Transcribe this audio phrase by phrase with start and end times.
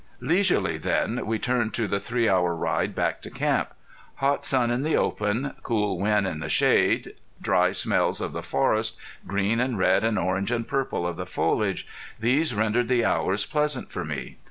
[0.19, 3.69] Leisurely then we turned to the three hour ride back to camp.
[4.15, 8.97] Hot sun in the open, cool wind in the shade, dry smells of the forest,
[9.27, 11.87] green and red and orange and purple of the foliage
[12.19, 14.37] these rendered the hours pleasant for me.